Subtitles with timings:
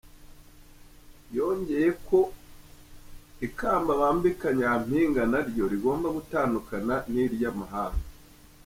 [1.37, 2.19] Yongeye ko
[3.47, 8.05] ikamba bambika Nyampinga naryo rigomba gutandukana n’iry’amahanga.